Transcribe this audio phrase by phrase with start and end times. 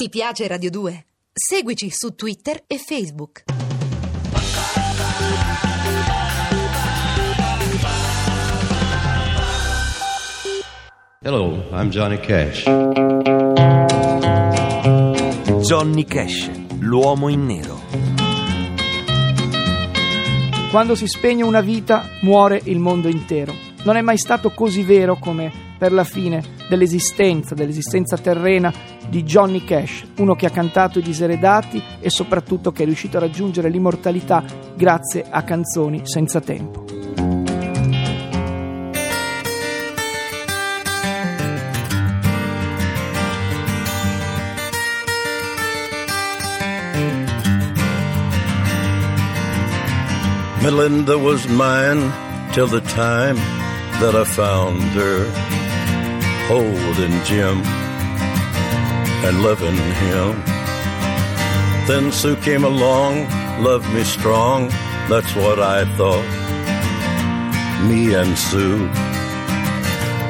[0.00, 1.06] Ti piace Radio 2?
[1.32, 3.42] Seguici su Twitter e Facebook.
[11.20, 12.62] Hello, I'm Johnny Cash.
[15.66, 17.80] Johnny Cash, l'uomo in nero.
[20.70, 23.52] Quando si spegne una vita, muore il mondo intero.
[23.82, 28.72] Non è mai stato così vero come per la fine dell'esistenza, dell'esistenza terrena
[29.08, 33.20] di Johnny Cash, uno che ha cantato i diseredati e soprattutto che è riuscito a
[33.20, 34.44] raggiungere l'immortalità
[34.74, 36.84] grazie a canzoni senza tempo.
[50.60, 52.12] Melinda was mine
[52.52, 53.36] till the time
[54.00, 55.24] that I found her
[56.48, 57.62] holding Jim
[59.24, 60.42] and loving him.
[61.86, 63.28] Then Sue came along,
[63.62, 64.68] loved me strong,
[65.08, 66.28] that's what I thought.
[67.88, 68.86] Me and Sue,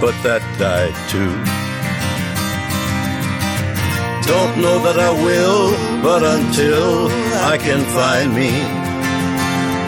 [0.00, 1.34] but that died too.
[4.28, 7.08] Don't know that I will, but until
[7.52, 8.52] I can find me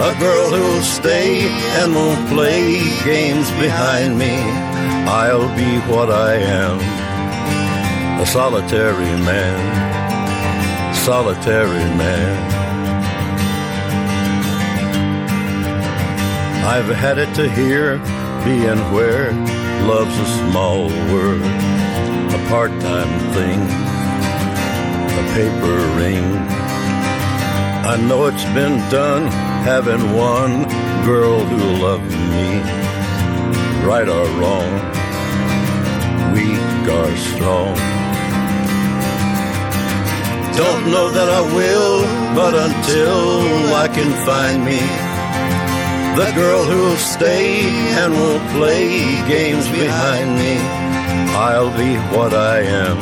[0.00, 1.46] a girl who'll stay
[1.78, 4.34] and won't play games behind me.
[5.06, 6.78] I'll be what I am,
[8.20, 12.36] a solitary man, solitary man.
[16.66, 17.96] I've had it to hear,
[18.44, 19.32] being where
[19.88, 23.60] love's a small word, a part-time thing,
[25.20, 26.26] a paper ring.
[27.92, 29.28] I know it's been done
[29.64, 30.64] having one
[31.06, 32.60] girl who loved me,
[33.88, 34.72] right or wrong,
[36.34, 37.99] weak or strong.
[40.60, 42.02] Don't know that I will,
[42.36, 44.82] but until I can find me.
[46.20, 47.64] The girl who'll stay
[48.00, 48.88] and won't play
[49.26, 50.54] games behind me,
[51.48, 52.98] I'll be what I am,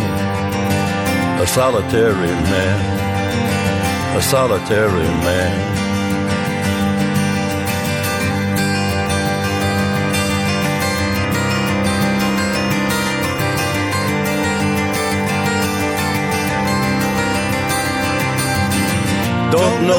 [1.42, 2.78] a solitary man.
[4.16, 5.87] A solitary man.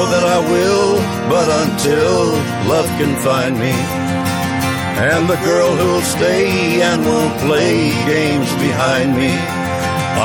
[0.00, 0.92] Know that I will,
[1.28, 2.32] but until
[2.72, 3.74] love can find me,
[5.10, 9.32] and the girl who'll stay and won't play games behind me,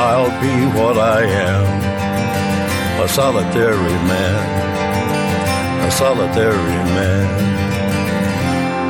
[0.08, 1.22] I'll be what I
[1.52, 1.66] am.
[3.04, 4.40] A solitary man,
[5.88, 7.26] a solitary man,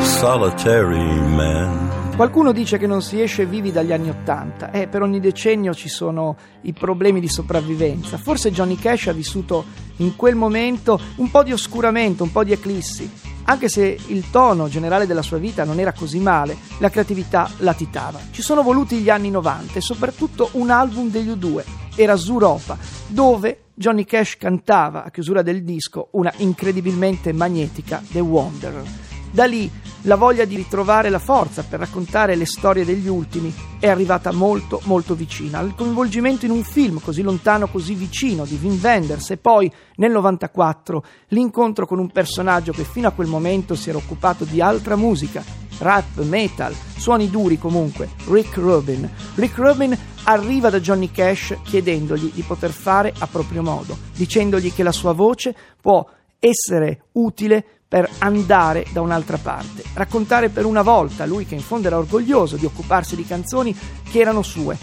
[0.04, 1.08] solitary
[1.40, 1.85] man.
[2.16, 5.90] Qualcuno dice che non si esce vivi dagli anni Ottanta e per ogni decennio ci
[5.90, 8.16] sono i problemi di sopravvivenza.
[8.16, 9.66] Forse Johnny Cash ha vissuto
[9.96, 13.12] in quel momento un po' di oscuramento, un po' di eclissi.
[13.44, 18.18] Anche se il tono generale della sua vita non era così male, la creatività latitava.
[18.30, 21.64] Ci sono voluti gli anni 90 e soprattutto un album degli U2,
[21.96, 22.78] era Zuropa,
[23.08, 29.05] dove Johnny Cash cantava a chiusura del disco una incredibilmente magnetica The Wanderer.
[29.36, 29.70] Da lì
[30.04, 34.80] la voglia di ritrovare la forza per raccontare le storie degli ultimi è arrivata molto
[34.84, 35.60] molto vicina.
[35.60, 40.10] Il coinvolgimento in un film così lontano, così vicino di Wim Wenders e poi nel
[40.10, 44.96] 94 l'incontro con un personaggio che fino a quel momento si era occupato di altra
[44.96, 45.44] musica,
[45.80, 49.06] rap, metal, suoni duri comunque, Rick Rubin.
[49.34, 54.82] Rick Rubin arriva da Johnny Cash chiedendogli di poter fare a proprio modo, dicendogli che
[54.82, 56.08] la sua voce può
[56.38, 61.86] essere utile per andare da un'altra parte, raccontare per una volta, lui che in fondo
[61.86, 63.76] era orgoglioso di occuparsi di canzoni
[64.10, 64.76] che erano sue,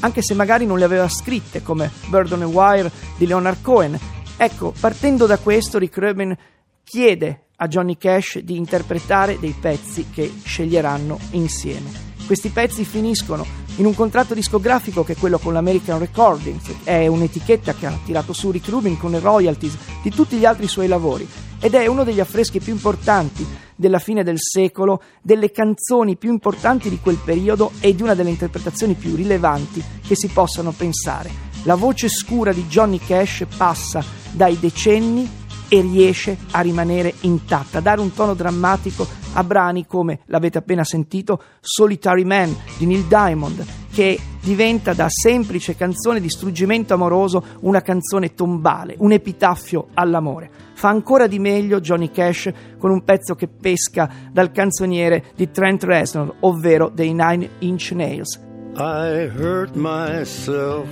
[0.00, 3.98] anche se magari non le aveva scritte come Bird on a Wire di Leonard Cohen.
[4.36, 6.36] Ecco, partendo da questo, Rick Rubin
[6.84, 12.08] chiede a Johnny Cash di interpretare dei pezzi che sceglieranno insieme.
[12.26, 13.44] Questi pezzi finiscono
[13.76, 18.32] in un contratto discografico che è quello con l'American Recordings, è un'etichetta che ha tirato
[18.32, 21.28] su Rick Rubin con le royalties di tutti gli altri suoi lavori
[21.60, 23.46] ed è uno degli affreschi più importanti
[23.76, 28.30] della fine del secolo, delle canzoni più importanti di quel periodo e di una delle
[28.30, 31.48] interpretazioni più rilevanti che si possano pensare.
[31.64, 34.02] La voce scura di Johnny Cash passa
[34.32, 35.39] dai decenni
[35.70, 40.82] e riesce a rimanere intatta, a dare un tono drammatico a brani come, l'avete appena
[40.82, 47.82] sentito, Solitary Man di Neil Diamond, che diventa da semplice canzone di struggimento amoroso una
[47.82, 50.50] canzone tombale, un epitaffio all'amore.
[50.72, 55.84] Fa ancora di meglio Johnny Cash con un pezzo che pesca dal canzoniere di Trent
[55.84, 58.40] Reznor, ovvero dei Nine Inch Nails.
[58.76, 60.88] I hurt myself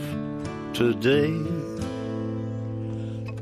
[0.72, 1.67] today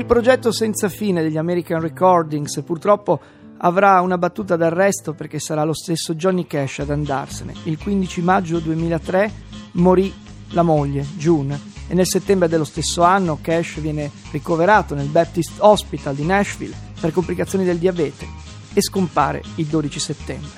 [0.00, 3.20] Il progetto senza fine degli American Recordings purtroppo
[3.58, 7.52] avrà una battuta d'arresto perché sarà lo stesso Johnny Cash ad andarsene.
[7.64, 9.30] Il 15 maggio 2003
[9.72, 10.10] morì
[10.52, 16.14] la moglie, June, e nel settembre dello stesso anno Cash viene ricoverato nel Baptist Hospital
[16.14, 18.26] di Nashville per complicazioni del diabete
[18.72, 20.48] e scompare il 12 settembre.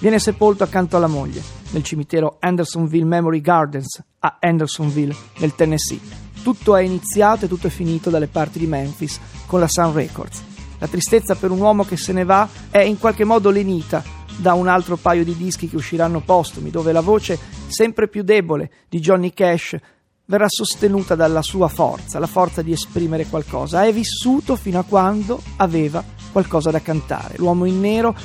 [0.00, 1.40] Viene sepolto accanto alla moglie
[1.70, 6.17] nel cimitero Andersonville Memory Gardens a Andersonville, nel Tennessee.
[6.48, 10.42] Tutto è iniziato e tutto è finito dalle parti di Memphis con la Sun Records.
[10.78, 14.02] La tristezza per un uomo che se ne va è in qualche modo lenita
[14.38, 18.70] da un altro paio di dischi che usciranno postumi, dove la voce sempre più debole
[18.88, 19.76] di Johnny Cash
[20.24, 23.84] verrà sostenuta dalla sua forza, la forza di esprimere qualcosa.
[23.84, 26.02] È vissuto fino a quando aveva
[26.32, 27.34] qualcosa da cantare.
[27.36, 28.16] L'uomo in nero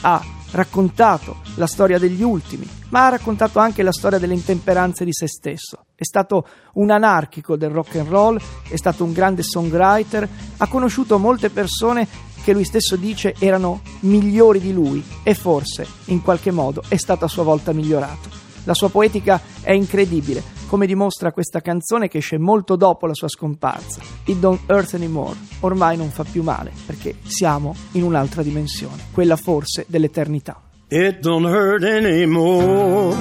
[0.00, 0.20] ha
[0.50, 5.26] raccontato la storia degli ultimi, ma ha raccontato anche la storia delle intemperanze di se
[5.28, 5.84] stesso.
[5.94, 11.18] È stato un anarchico del rock and roll, è stato un grande songwriter, ha conosciuto
[11.18, 12.06] molte persone
[12.42, 17.24] che lui stesso dice erano migliori di lui e forse in qualche modo è stato
[17.24, 18.28] a sua volta migliorato.
[18.64, 23.28] La sua poetica è incredibile, come dimostra questa canzone che esce molto dopo la sua
[23.28, 24.00] scomparsa.
[24.24, 29.36] It Don't Hurt Anymore, ormai non fa più male perché siamo in un'altra dimensione, quella
[29.36, 30.67] forse dell'eternità.
[30.90, 33.12] It don't hurt anymore.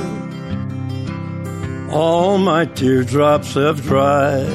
[1.91, 4.47] All my teardrops have dried.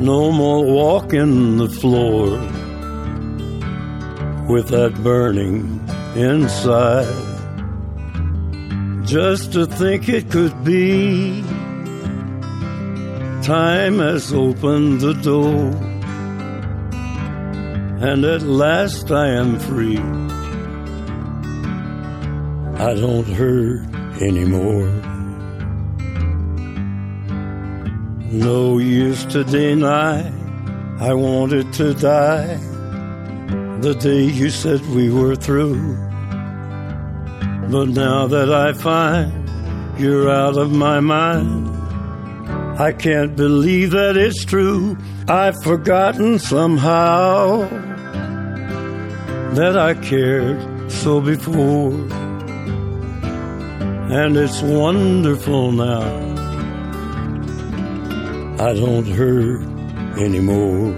[0.00, 2.30] No more walking the floor
[4.48, 7.06] with that burning inside.
[9.06, 11.42] Just to think it could be.
[13.44, 15.70] Time has opened the door,
[18.08, 20.31] and at last I am free.
[22.82, 23.86] I don't hurt
[24.20, 24.88] anymore.
[28.32, 30.32] No use to deny,
[30.98, 32.56] I wanted to die
[33.82, 35.94] the day you said we were through.
[37.70, 39.30] But now that I find
[39.96, 41.68] you're out of my mind,
[42.80, 44.98] I can't believe that it's true.
[45.28, 47.58] I've forgotten somehow
[49.54, 52.21] that I cared so before.
[54.14, 56.02] And it's wonderful now.
[58.60, 59.62] I don't hurt
[60.18, 60.94] anymore.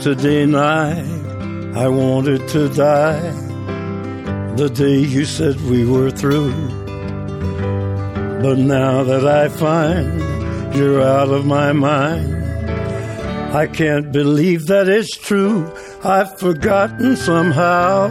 [0.00, 1.00] To deny,
[1.74, 3.20] I wanted to die
[4.54, 6.52] the day you said we were through.
[8.42, 12.34] But now that I find you're out of my mind,
[13.54, 15.72] I can't believe that it's true.
[16.04, 18.08] I've forgotten somehow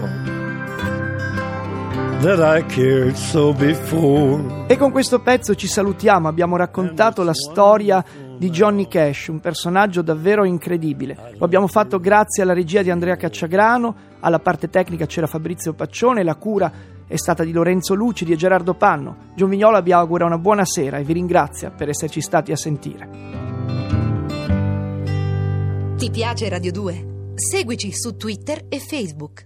[2.23, 4.65] that I cared so before.
[4.67, 8.03] E con questo pezzo ci salutiamo, abbiamo raccontato la storia
[8.43, 11.35] di Johnny Cash, un personaggio davvero incredibile.
[11.37, 16.23] Lo abbiamo fatto grazie alla regia di Andrea Cacciagrano, alla parte tecnica c'era Fabrizio Paccione,
[16.23, 16.69] la cura
[17.07, 19.31] è stata di Lorenzo Lucidi e Gerardo Panno.
[19.33, 23.09] John Vignola vi augura una buona sera e vi ringrazia per esserci stati a sentire.
[25.95, 27.05] Ti piace Radio 2?
[27.35, 29.45] Seguici su Twitter e Facebook.